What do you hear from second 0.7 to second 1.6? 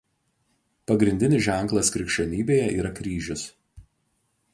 Pagrindinis